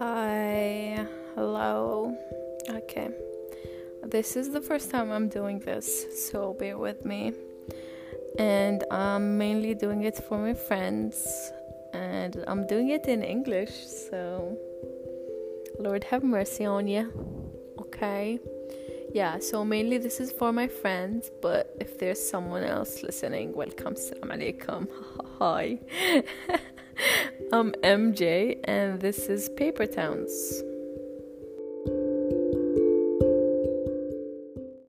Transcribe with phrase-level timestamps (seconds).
[0.00, 2.16] Hi, hello.
[2.68, 3.10] Okay,
[4.02, 7.32] this is the first time I'm doing this, so bear with me.
[8.36, 11.52] And I'm mainly doing it for my friends,
[11.92, 14.58] and I'm doing it in English, so
[15.78, 17.12] Lord have mercy on you.
[17.78, 18.40] Okay,
[19.12, 23.94] yeah, so mainly this is for my friends, but if there's someone else listening, welcome,
[23.94, 24.88] salam alaikum.
[25.38, 25.78] Hi.
[27.54, 30.64] I'm MJ, and this is Paper Towns.